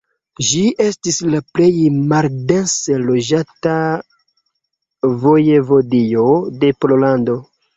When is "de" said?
6.65-6.73